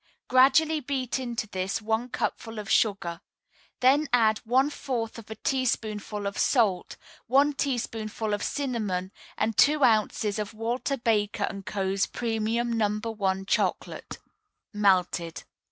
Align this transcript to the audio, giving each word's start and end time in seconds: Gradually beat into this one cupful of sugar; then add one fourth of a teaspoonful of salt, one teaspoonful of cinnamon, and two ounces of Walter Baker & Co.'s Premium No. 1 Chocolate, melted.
Gradually 0.27 0.79
beat 0.79 1.19
into 1.19 1.45
this 1.45 1.79
one 1.79 2.09
cupful 2.09 2.57
of 2.57 2.71
sugar; 2.71 3.21
then 3.81 4.07
add 4.11 4.39
one 4.39 4.71
fourth 4.71 5.19
of 5.19 5.29
a 5.29 5.35
teaspoonful 5.35 6.25
of 6.25 6.39
salt, 6.39 6.97
one 7.27 7.53
teaspoonful 7.53 8.33
of 8.33 8.41
cinnamon, 8.41 9.11
and 9.37 9.55
two 9.57 9.83
ounces 9.83 10.39
of 10.39 10.55
Walter 10.55 10.97
Baker 10.97 11.47
& 11.63 11.65
Co.'s 11.67 12.07
Premium 12.07 12.73
No. 12.73 12.89
1 12.97 13.45
Chocolate, 13.45 14.17
melted. 14.73 15.43